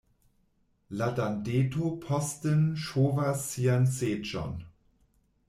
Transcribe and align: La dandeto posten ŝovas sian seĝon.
La 1.01 1.09
dandeto 1.19 1.91
posten 2.07 2.65
ŝovas 2.87 3.45
sian 3.53 3.87
seĝon. 4.01 4.59